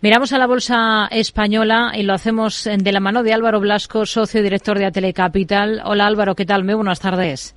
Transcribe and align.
Miramos 0.00 0.32
a 0.32 0.38
la 0.38 0.46
bolsa 0.46 1.08
española 1.10 1.90
y 1.92 2.04
lo 2.04 2.12
hacemos 2.12 2.68
de 2.72 2.92
la 2.92 3.00
mano 3.00 3.24
de 3.24 3.32
Álvaro 3.32 3.58
Blasco, 3.58 4.06
socio 4.06 4.44
director 4.44 4.78
de 4.78 4.86
Atelecapital. 4.86 5.82
Hola 5.84 6.06
Álvaro, 6.06 6.36
¿qué 6.36 6.46
tal? 6.46 6.62
Muy 6.62 6.74
buenas 6.74 7.00
tardes. 7.00 7.56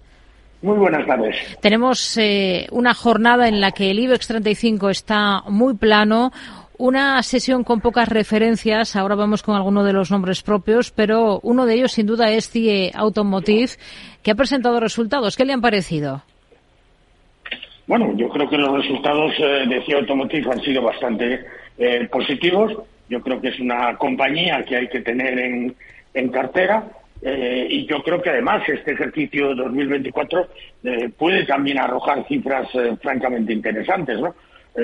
Muy 0.63 0.75
buenas 0.79 1.05
tardes. 1.05 1.35
Tenemos 1.61 2.17
eh, 2.17 2.67
una 2.71 2.95
jornada 2.95 3.47
en 3.47 3.61
la 3.61 3.73
que 3.73 3.91
el 3.91 3.99
IBEX 3.99 4.25
35 4.25 4.89
está 4.89 5.43
muy 5.49 5.75
plano, 5.75 6.31
una 6.79 7.21
sesión 7.21 7.63
con 7.63 7.79
pocas 7.79 8.09
referencias. 8.09 8.95
Ahora 8.95 9.13
vamos 9.13 9.43
con 9.43 9.55
algunos 9.55 9.85
de 9.85 9.93
los 9.93 10.09
nombres 10.09 10.41
propios, 10.41 10.89
pero 10.89 11.41
uno 11.43 11.67
de 11.67 11.75
ellos 11.75 11.91
sin 11.91 12.07
duda 12.07 12.31
es 12.31 12.49
CIE 12.49 12.91
Automotive, 12.95 13.73
que 14.23 14.31
ha 14.31 14.35
presentado 14.35 14.79
resultados. 14.79 15.37
¿Qué 15.37 15.45
le 15.45 15.53
han 15.53 15.61
parecido? 15.61 16.23
Bueno, 17.87 18.13
yo 18.15 18.29
creo 18.29 18.49
que 18.49 18.57
los 18.57 18.73
resultados 18.73 19.33
eh, 19.39 19.65
de 19.67 19.81
CIE 19.83 19.95
Automotive 19.95 20.51
han 20.51 20.61
sido 20.61 20.81
bastante 20.81 21.45
eh, 21.77 22.07
positivos. 22.11 22.73
Yo 23.09 23.21
creo 23.21 23.41
que 23.41 23.49
es 23.49 23.59
una 23.59 23.97
compañía 23.97 24.63
que 24.65 24.77
hay 24.77 24.87
que 24.87 25.01
tener 25.01 25.37
en, 25.39 25.75
en 26.13 26.29
cartera 26.29 26.85
eh, 27.21 27.67
y 27.69 27.85
yo 27.85 28.01
creo 28.01 28.21
que 28.21 28.29
además 28.29 28.67
este 28.67 28.93
ejercicio 28.93 29.53
2024 29.55 30.47
eh, 30.83 31.09
puede 31.17 31.45
también 31.45 31.79
arrojar 31.79 32.25
cifras 32.27 32.67
francamente 33.01 33.53
interesantes. 33.53 34.19
¿no? 34.19 34.33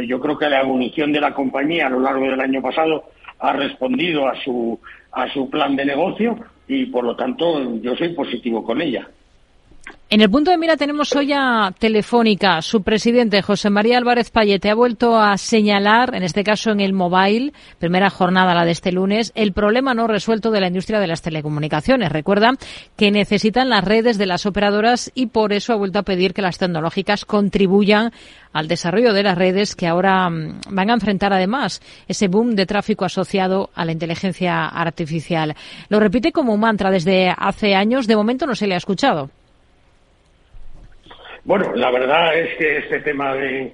yo 0.06 0.20
creo 0.20 0.38
que 0.38 0.50
la 0.50 0.62
evolución 0.62 1.14
de 1.14 1.22
la 1.22 1.34
compañía 1.34 1.88
a 1.88 1.90
lo 1.90 2.02
largo 2.02 2.26
del 2.26 2.42
año 2.42 2.62
pasado 2.62 3.06
ha 3.40 3.54
respondido 3.54 4.28
a 4.28 4.36
su, 4.44 4.80
a 5.12 5.32
su 5.32 5.50
plan 5.50 5.76
de 5.76 5.86
negocio 5.86 6.38
y 6.68 6.88
por 6.88 7.06
lo 7.06 7.16
tanto 7.16 7.80
yo 7.82 7.96
soy 7.96 8.10
positivo 8.10 8.64
con 8.64 8.82
ella. 8.82 9.08
En 10.10 10.22
el 10.22 10.30
punto 10.30 10.52
de 10.52 10.58
mira 10.58 10.78
tenemos 10.78 11.14
hoy 11.18 11.34
a 11.34 11.74
Telefónica. 11.78 12.62
Su 12.62 12.82
presidente, 12.82 13.42
José 13.42 13.70
María 13.70 13.98
Álvarez 13.98 14.32
Payete, 14.32 14.70
ha 14.70 14.74
vuelto 14.74 15.20
a 15.20 15.38
señalar, 15.38 16.16
en 16.16 16.24
este 16.24 16.46
caso 16.46 16.72
en 16.72 16.80
el 16.80 16.94
mobile, 16.94 17.52
primera 17.78 18.10
jornada 18.10 18.56
la 18.56 18.64
de 18.64 18.72
este 18.72 18.94
lunes, 18.94 19.34
el 19.36 19.52
problema 19.52 19.94
no 19.94 20.08
resuelto 20.08 20.50
de 20.50 20.62
la 20.62 20.68
industria 20.68 21.02
de 21.02 21.08
las 21.08 21.22
telecomunicaciones. 21.24 22.10
Recuerda 22.10 22.54
que 22.96 23.12
necesitan 23.12 23.68
las 23.68 23.84
redes 23.84 24.18
de 24.18 24.28
las 24.28 24.46
operadoras 24.46 25.12
y 25.14 25.26
por 25.26 25.52
eso 25.52 25.74
ha 25.74 25.76
vuelto 25.76 26.00
a 26.00 26.04
pedir 26.04 26.34
que 26.34 26.42
las 26.42 26.58
tecnológicas 26.58 27.26
contribuyan 27.26 28.14
al 28.54 28.70
desarrollo 28.70 29.12
de 29.12 29.24
las 29.24 29.38
redes 29.38 29.76
que 29.76 29.88
ahora 29.88 30.30
mm, 30.30 30.62
van 30.70 30.90
a 30.90 30.94
enfrentar 30.94 31.34
además 31.34 31.82
ese 32.08 32.30
boom 32.30 32.56
de 32.56 32.66
tráfico 32.66 33.04
asociado 33.04 33.72
a 33.76 33.84
la 33.84 33.92
inteligencia 33.92 34.68
artificial. 34.68 35.54
Lo 35.90 36.00
repite 36.00 36.32
como 36.32 36.54
un 36.54 36.62
mantra 36.62 36.92
desde 36.92 37.36
hace 37.38 37.76
años. 37.76 38.08
De 38.08 38.16
momento 38.16 38.46
no 38.46 38.56
se 38.56 38.68
le 38.68 38.76
ha 38.76 38.78
escuchado. 38.78 39.30
Bueno, 41.48 41.74
la 41.76 41.90
verdad 41.92 42.38
es 42.38 42.58
que 42.58 42.80
este 42.80 43.00
tema 43.00 43.34
de, 43.34 43.72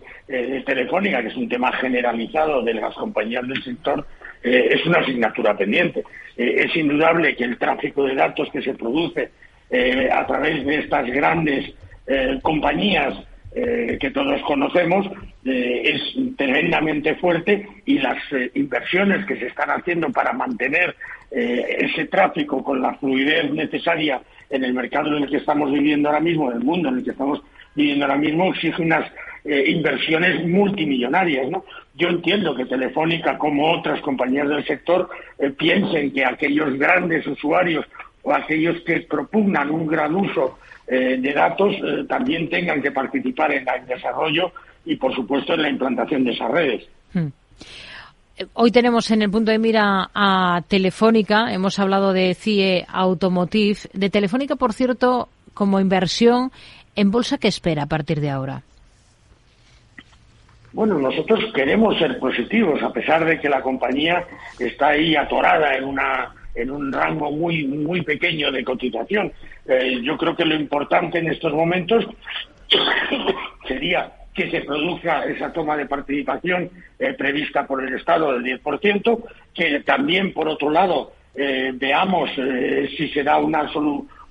Telefónica, 0.63 1.23
que 1.23 1.29
es 1.29 1.35
un 1.35 1.49
tema 1.49 1.71
generalizado 1.71 2.61
de 2.61 2.75
las 2.75 2.93
compañías 2.93 3.47
del 3.47 3.63
sector, 3.63 4.05
eh, 4.43 4.67
es 4.73 4.85
una 4.85 4.99
asignatura 4.99 5.57
pendiente. 5.57 6.03
Eh, 6.37 6.65
es 6.65 6.75
indudable 6.75 7.35
que 7.35 7.45
el 7.45 7.57
tráfico 7.57 8.05
de 8.05 8.13
datos 8.13 8.47
que 8.51 8.61
se 8.61 8.75
produce 8.75 9.31
eh, 9.71 10.07
a 10.13 10.23
través 10.27 10.63
de 10.63 10.79
estas 10.81 11.07
grandes 11.07 11.73
compañías 12.41 13.15
que 13.53 14.11
todos 14.13 14.41
conocemos 14.41 15.09
es 15.45 16.01
tremendamente 16.35 17.15
fuerte 17.15 17.65
y 17.85 17.97
las 17.99 18.17
inversiones 18.55 19.25
que 19.25 19.37
se 19.37 19.47
están 19.47 19.69
haciendo 19.69 20.11
para 20.11 20.33
mantener 20.33 20.93
ese 21.31 22.05
tráfico 22.07 22.61
con 22.61 22.81
la 22.81 22.95
fluidez 22.95 23.53
necesaria 23.53 24.21
en 24.49 24.65
el 24.65 24.73
mercado 24.73 25.15
en 25.15 25.23
el 25.23 25.29
que 25.29 25.37
estamos 25.37 25.71
viviendo 25.71 26.09
ahora 26.09 26.19
mismo, 26.19 26.51
en 26.51 26.57
el 26.57 26.63
mundo 26.63 26.89
en 26.89 26.97
el 26.97 27.03
que 27.05 27.11
estamos 27.11 27.41
viviendo 27.75 28.05
ahora 28.05 28.17
mismo 28.17 28.53
exige 28.53 28.81
unas 28.81 29.11
eh, 29.45 29.71
inversiones 29.71 30.45
multimillonarias, 30.47 31.49
¿no? 31.49 31.65
Yo 31.95 32.07
entiendo 32.07 32.55
que 32.55 32.65
Telefónica, 32.65 33.37
como 33.37 33.73
otras 33.73 33.99
compañías 34.01 34.47
del 34.47 34.65
sector, 34.65 35.09
eh, 35.37 35.49
piensen 35.49 36.13
que 36.13 36.25
aquellos 36.25 36.77
grandes 36.79 37.27
usuarios 37.27 37.85
o 38.23 38.33
aquellos 38.33 38.81
que 38.81 39.01
propugnan 39.01 39.69
un 39.69 39.85
gran 39.85 40.15
uso 40.15 40.57
eh, 40.87 41.17
de 41.19 41.33
datos 41.33 41.75
también 42.07 42.49
tengan 42.49 42.81
que 42.81 42.91
participar 42.91 43.51
en 43.51 43.67
el 43.67 43.85
desarrollo 43.85 44.51
y, 44.85 44.95
por 44.95 45.13
supuesto, 45.13 45.53
en 45.53 45.61
la 45.61 45.69
implantación 45.69 46.23
de 46.23 46.31
esas 46.31 46.49
redes. 46.49 46.87
Hmm. 47.13 47.27
Hoy 48.53 48.71
tenemos 48.71 49.11
en 49.11 49.21
el 49.21 49.29
punto 49.29 49.51
de 49.51 49.59
mira 49.59 50.09
a 50.15 50.61
Telefónica, 50.67 51.53
hemos 51.53 51.77
hablado 51.79 52.13
de 52.13 52.33
CIE 52.33 52.85
Automotive. 52.87 53.77
De 53.93 54.09
Telefónica, 54.09 54.55
por 54.55 54.73
cierto, 54.73 55.29
como 55.53 55.79
inversión, 55.79 56.51
¿En 56.95 57.11
bolsa 57.11 57.37
qué 57.37 57.47
espera 57.47 57.83
a 57.83 57.87
partir 57.87 58.19
de 58.21 58.29
ahora? 58.29 58.61
Bueno, 60.73 60.97
nosotros 60.97 61.39
queremos 61.53 61.97
ser 61.99 62.17
positivos, 62.19 62.81
a 62.81 62.91
pesar 62.91 63.25
de 63.25 63.39
que 63.39 63.49
la 63.49 63.61
compañía 63.61 64.25
está 64.59 64.89
ahí 64.89 65.15
atorada 65.15 65.75
en 65.75 65.83
una 65.85 66.33
en 66.55 66.69
un 66.69 66.91
rango 66.91 67.31
muy 67.31 67.65
muy 67.65 68.01
pequeño 68.01 68.51
de 68.51 68.63
cotización. 68.63 69.31
Eh, 69.67 70.01
yo 70.03 70.17
creo 70.17 70.35
que 70.35 70.45
lo 70.45 70.55
importante 70.55 71.19
en 71.19 71.29
estos 71.29 71.53
momentos 71.53 72.05
sería 73.67 74.11
que 74.33 74.49
se 74.49 74.61
produzca 74.61 75.25
esa 75.25 75.53
toma 75.53 75.77
de 75.77 75.85
participación 75.85 76.69
eh, 76.99 77.13
prevista 77.13 77.67
por 77.67 77.83
el 77.83 77.93
Estado 77.93 78.33
del 78.33 78.59
10%, 78.61 79.23
que 79.53 79.79
también, 79.81 80.33
por 80.33 80.47
otro 80.47 80.71
lado, 80.71 81.13
eh, 81.35 81.71
veamos 81.73 82.29
si 82.97 83.09
se 83.09 83.23
da 83.23 83.37
una, 83.37 83.69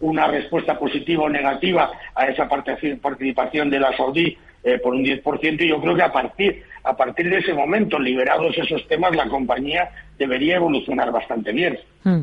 una 0.01 0.27
respuesta 0.29 0.79
positiva 0.79 1.25
o 1.25 1.29
negativa 1.29 1.91
a 2.15 2.27
esa 2.27 2.49
participación 2.49 3.71
de 3.71 3.81
la 3.81 3.97
Saudí 3.97 4.37
eh, 4.65 4.79
por 4.79 4.95
un 4.95 5.05
10% 5.05 5.61
y 5.61 5.69
yo 5.69 5.81
creo 5.81 5.97
que 5.97 6.03
a 6.03 6.13
partir, 6.13 6.63
a 6.85 6.97
partir 6.97 7.29
de 7.29 7.39
ese 7.39 7.53
momento, 7.53 7.99
liberados 7.99 8.57
esos 8.57 8.87
temas, 8.87 9.15
la 9.17 9.29
compañía 9.29 9.91
debería 10.17 10.57
evolucionar 10.57 11.11
bastante 11.11 11.51
bien. 11.51 11.81
Hmm. 12.05 12.21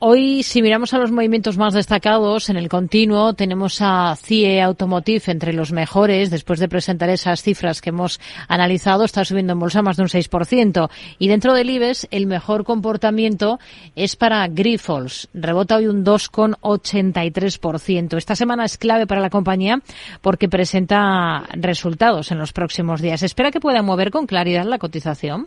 Hoy, 0.00 0.42
si 0.42 0.60
miramos 0.60 0.92
a 0.92 0.98
los 0.98 1.12
movimientos 1.12 1.56
más 1.56 1.72
destacados 1.72 2.50
en 2.50 2.56
el 2.56 2.68
continuo, 2.68 3.34
tenemos 3.34 3.80
a 3.80 4.16
CIE 4.16 4.60
Automotive 4.60 5.22
entre 5.28 5.52
los 5.52 5.70
mejores. 5.70 6.30
Después 6.30 6.58
de 6.58 6.68
presentar 6.68 7.10
esas 7.10 7.42
cifras 7.42 7.80
que 7.80 7.90
hemos 7.90 8.18
analizado, 8.48 9.04
está 9.04 9.24
subiendo 9.24 9.52
en 9.52 9.60
bolsa 9.60 9.82
más 9.82 9.96
de 9.96 10.02
un 10.02 10.08
6%. 10.08 10.90
Y 11.20 11.28
dentro 11.28 11.54
del 11.54 11.70
IBEX, 11.70 12.08
el 12.10 12.26
mejor 12.26 12.64
comportamiento 12.64 13.60
es 13.94 14.16
para 14.16 14.48
Grifols. 14.48 15.28
Rebota 15.32 15.76
hoy 15.76 15.86
un 15.86 16.04
2,83%. 16.04 18.16
Esta 18.16 18.34
semana 18.34 18.64
es 18.64 18.76
clave 18.76 19.06
para 19.06 19.20
la 19.20 19.30
compañía 19.30 19.80
porque 20.22 20.48
presenta 20.48 21.44
resultados 21.52 22.32
en 22.32 22.38
los 22.38 22.52
próximos 22.52 23.00
días. 23.00 23.22
¿Espera 23.22 23.52
que 23.52 23.60
pueda 23.60 23.82
mover 23.82 24.10
con 24.10 24.26
claridad 24.26 24.64
la 24.64 24.78
cotización? 24.78 25.46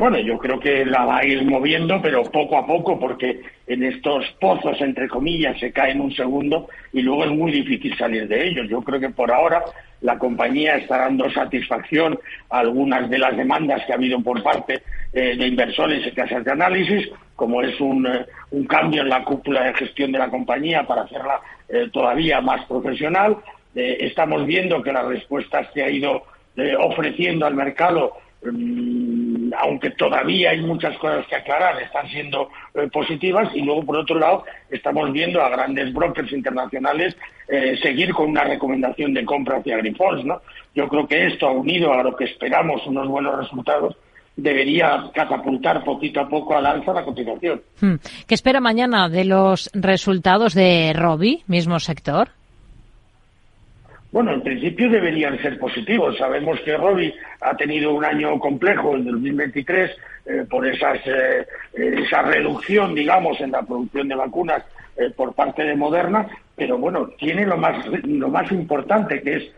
Bueno, 0.00 0.18
yo 0.18 0.38
creo 0.38 0.58
que 0.58 0.86
la 0.86 1.04
va 1.04 1.18
a 1.18 1.26
ir 1.26 1.44
moviendo, 1.44 2.00
pero 2.00 2.22
poco 2.22 2.56
a 2.56 2.66
poco, 2.66 2.98
porque 2.98 3.42
en 3.66 3.82
estos 3.82 4.24
pozos, 4.40 4.80
entre 4.80 5.08
comillas, 5.08 5.60
se 5.60 5.72
cae 5.72 5.90
en 5.92 6.00
un 6.00 6.10
segundo 6.12 6.70
y 6.94 7.02
luego 7.02 7.26
es 7.26 7.32
muy 7.32 7.52
difícil 7.52 7.94
salir 7.98 8.26
de 8.26 8.48
ellos. 8.48 8.66
Yo 8.70 8.80
creo 8.80 8.98
que 8.98 9.10
por 9.10 9.30
ahora 9.30 9.62
la 10.00 10.18
compañía 10.18 10.76
está 10.76 11.00
dando 11.00 11.30
satisfacción 11.30 12.18
a 12.48 12.60
algunas 12.60 13.10
de 13.10 13.18
las 13.18 13.36
demandas 13.36 13.84
que 13.84 13.92
ha 13.92 13.96
habido 13.96 14.18
por 14.22 14.42
parte 14.42 14.82
eh, 15.12 15.36
de 15.36 15.46
inversores 15.46 16.06
y 16.06 16.12
casas 16.12 16.46
de 16.46 16.52
análisis, 16.52 17.10
como 17.36 17.60
es 17.60 17.78
un, 17.78 18.06
eh, 18.06 18.24
un, 18.52 18.64
cambio 18.64 19.02
en 19.02 19.10
la 19.10 19.22
cúpula 19.22 19.64
de 19.64 19.74
gestión 19.74 20.12
de 20.12 20.18
la 20.18 20.30
compañía 20.30 20.84
para 20.84 21.02
hacerla 21.02 21.42
eh, 21.68 21.90
todavía 21.92 22.40
más 22.40 22.64
profesional. 22.64 23.36
estamos 23.74 24.46
viendo 24.46 24.82
que 24.82 24.94
las 24.94 25.04
respuestas 25.04 25.68
que 25.74 25.82
ha 25.82 25.90
ido 25.90 26.22
ofreciendo 26.78 27.44
al 27.44 27.54
mercado 27.54 28.14
Mm, 28.42 28.89
aunque 29.62 29.90
todavía 29.90 30.50
hay 30.50 30.60
muchas 30.60 30.96
cosas 30.98 31.26
que 31.26 31.36
aclarar, 31.36 31.80
están 31.82 32.08
siendo 32.08 32.48
eh, 32.74 32.88
positivas 32.92 33.48
y 33.54 33.62
luego 33.62 33.84
por 33.84 33.98
otro 33.98 34.18
lado 34.18 34.44
estamos 34.70 35.12
viendo 35.12 35.42
a 35.42 35.48
grandes 35.48 35.92
brokers 35.92 36.32
internacionales 36.32 37.16
eh, 37.48 37.78
seguir 37.82 38.12
con 38.12 38.30
una 38.30 38.44
recomendación 38.44 39.12
de 39.12 39.24
compra 39.24 39.58
hacia 39.58 39.78
Grifols, 39.78 40.24
¿no? 40.24 40.40
Yo 40.74 40.88
creo 40.88 41.06
que 41.06 41.26
esto 41.26 41.50
unido 41.52 41.92
a 41.92 42.02
lo 42.02 42.16
que 42.16 42.24
esperamos 42.24 42.86
unos 42.86 43.08
buenos 43.08 43.36
resultados 43.38 43.96
debería 44.36 45.10
catapultar 45.12 45.84
poquito 45.84 46.20
a 46.20 46.28
poco 46.28 46.56
al 46.56 46.66
alza 46.66 46.92
la 46.92 47.04
cotización. 47.04 47.60
Hmm. 47.80 47.96
¿Qué 48.26 48.34
espera 48.34 48.60
mañana 48.60 49.08
de 49.08 49.24
los 49.24 49.70
resultados 49.74 50.54
de 50.54 50.92
Robi, 50.94 51.42
mismo 51.46 51.78
sector? 51.80 52.30
Bueno, 54.12 54.32
en 54.32 54.42
principio 54.42 54.90
deberían 54.90 55.40
ser 55.40 55.58
positivos. 55.58 56.18
Sabemos 56.18 56.58
que 56.60 56.76
Robi 56.76 57.14
ha 57.40 57.56
tenido 57.56 57.94
un 57.94 58.04
año 58.04 58.38
complejo 58.40 58.96
en 58.96 59.04
2023 59.04 59.90
eh, 60.26 60.44
por 60.50 60.66
esas, 60.66 60.98
eh, 61.06 61.46
esa 61.74 62.22
reducción, 62.22 62.94
digamos, 62.94 63.40
en 63.40 63.52
la 63.52 63.62
producción 63.62 64.08
de 64.08 64.16
vacunas 64.16 64.64
eh, 64.96 65.10
por 65.16 65.32
parte 65.34 65.62
de 65.62 65.76
Moderna, 65.76 66.26
pero 66.56 66.76
bueno, 66.76 67.08
tiene 67.18 67.46
lo 67.46 67.56
más, 67.56 67.86
lo 68.04 68.28
más 68.28 68.50
importante 68.50 69.22
que 69.22 69.36
es 69.36 69.52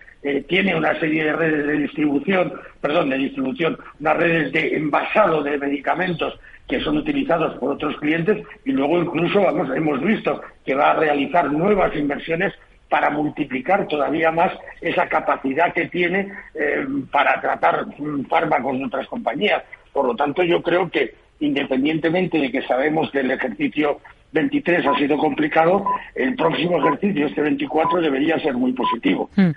tiene 0.46 0.76
una 0.76 0.96
serie 1.00 1.24
de 1.24 1.32
redes 1.32 1.66
de 1.66 1.72
distribución, 1.78 2.52
perdón, 2.80 3.10
de 3.10 3.18
distribución, 3.18 3.76
unas 3.98 4.16
redes 4.16 4.52
de 4.52 4.76
envasado 4.76 5.42
de 5.42 5.58
medicamentos 5.58 6.38
que 6.68 6.78
son 6.78 6.98
utilizados 6.98 7.58
por 7.58 7.72
otros 7.72 7.96
clientes 7.96 8.46
y 8.64 8.70
luego 8.70 9.02
incluso 9.02 9.42
vamos, 9.42 9.68
hemos 9.74 10.00
visto 10.00 10.40
que 10.64 10.76
va 10.76 10.92
a 10.92 11.00
realizar 11.00 11.50
nuevas 11.50 11.96
inversiones 11.96 12.54
para 12.92 13.08
multiplicar 13.08 13.88
todavía 13.88 14.30
más 14.30 14.52
esa 14.82 15.08
capacidad 15.08 15.72
que 15.72 15.88
tiene 15.88 16.30
eh, 16.54 16.86
para 17.10 17.40
tratar 17.40 17.86
fármacos 18.28 18.78
de 18.78 18.84
otras 18.84 19.06
compañías. 19.06 19.62
Por 19.94 20.04
lo 20.04 20.14
tanto, 20.14 20.42
yo 20.42 20.60
creo 20.62 20.90
que 20.90 21.14
independientemente 21.40 22.38
de 22.38 22.52
que 22.52 22.60
sabemos 22.66 23.10
que 23.10 23.20
el 23.20 23.30
ejercicio 23.30 24.00
23 24.32 24.86
ha 24.86 24.98
sido 24.98 25.16
complicado, 25.16 25.86
el 26.14 26.36
próximo 26.36 26.76
ejercicio, 26.76 27.28
este 27.28 27.40
24, 27.40 28.02
debería 28.02 28.38
ser 28.40 28.52
muy 28.52 28.74
positivo. 28.74 29.30
Hmm. 29.36 29.52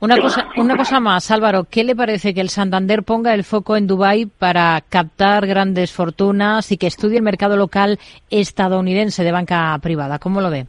Una 0.00 0.18
cosa, 0.18 0.48
una 0.56 0.76
cosa 0.76 0.98
más, 0.98 1.30
Álvaro, 1.30 1.68
¿qué 1.70 1.84
le 1.84 1.94
parece 1.94 2.34
que 2.34 2.40
el 2.40 2.48
Santander 2.48 3.04
ponga 3.04 3.34
el 3.34 3.44
foco 3.44 3.76
en 3.76 3.86
Dubái 3.86 4.26
para 4.26 4.82
captar 4.88 5.46
grandes 5.46 5.92
fortunas 5.92 6.72
y 6.72 6.76
que 6.76 6.88
estudie 6.88 7.18
el 7.18 7.22
mercado 7.22 7.56
local 7.56 8.00
estadounidense 8.30 9.22
de 9.22 9.30
banca 9.30 9.78
privada? 9.80 10.18
¿Cómo 10.18 10.40
lo 10.40 10.50
ve? 10.50 10.66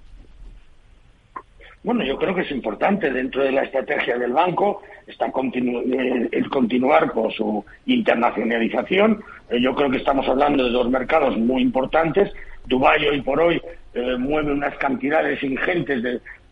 Bueno, 1.86 2.04
yo 2.04 2.18
creo 2.18 2.34
que 2.34 2.42
es 2.42 2.50
importante 2.50 3.12
dentro 3.12 3.44
de 3.44 3.52
la 3.52 3.62
estrategia 3.62 4.18
del 4.18 4.34
banco 4.34 4.82
está 5.06 5.28
eh, 5.28 6.30
el 6.32 6.50
continuar 6.50 7.12
con 7.12 7.30
su 7.30 7.64
internacionalización. 7.86 9.24
Eh, 9.52 9.62
yo 9.62 9.76
creo 9.76 9.92
que 9.92 9.98
estamos 9.98 10.28
hablando 10.28 10.64
de 10.64 10.72
dos 10.72 10.90
mercados 10.90 11.38
muy 11.38 11.62
importantes. 11.62 12.34
Dubái 12.66 13.06
hoy 13.06 13.22
por 13.22 13.40
hoy 13.40 13.62
eh, 13.94 14.16
mueve 14.18 14.52
unas 14.52 14.76
cantidades 14.78 15.44
ingentes 15.44 16.02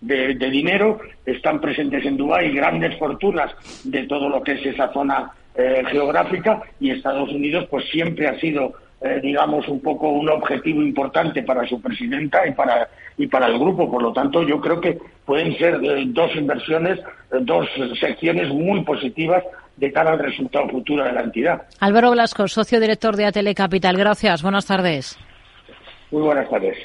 de, 0.02 0.36
dinero. 0.52 1.00
Están 1.26 1.60
presentes 1.60 2.06
en 2.06 2.16
Dubái 2.16 2.54
grandes 2.54 2.96
fortunas 3.00 3.56
de 3.86 4.04
todo 4.04 4.30
lo 4.30 4.44
que 4.44 4.52
es 4.52 4.64
esa 4.68 4.94
zona 4.94 5.32
geográfica 5.56 6.62
y 6.80 6.92
Estados 6.92 7.30
Unidos 7.30 7.68
pues 7.70 7.86
siempre 7.90 8.28
ha 8.28 8.40
sido 8.40 8.74
eh, 9.04 9.20
digamos, 9.22 9.68
un 9.68 9.82
poco 9.82 10.10
un 10.10 10.30
objetivo 10.30 10.82
importante 10.82 11.44
para 11.44 11.68
su 11.68 11.82
presidenta 11.82 12.48
y 12.48 12.52
para, 12.54 12.88
y 13.18 13.28
para 13.28 13.48
el 13.48 13.60
grupo. 13.60 13.92
Por 13.92 14.02
lo 14.02 14.14
tanto, 14.14 14.44
yo 14.44 14.62
creo 14.62 14.80
que 14.80 14.98
pueden 15.26 15.58
ser 15.58 15.76
eh, 15.84 16.04
dos 16.08 16.34
inversiones, 16.36 17.00
eh, 17.00 17.40
dos 17.42 17.68
secciones 18.00 18.48
muy 18.50 18.82
positivas 18.84 19.44
de 19.76 19.92
cara 19.92 20.12
al 20.12 20.20
resultado 20.20 20.70
futuro 20.70 21.04
de 21.04 21.12
la 21.12 21.22
entidad. 21.22 21.64
Álvaro 21.80 22.12
Blasco, 22.12 22.48
socio 22.48 22.80
director 22.80 23.18
de 23.18 23.26
Atele 23.26 23.54
Capital. 23.54 23.98
Gracias. 23.98 24.42
Buenas 24.42 24.66
tardes. 24.68 25.20
Muy 26.10 26.22
buenas 26.22 26.50
tardes. 26.50 26.78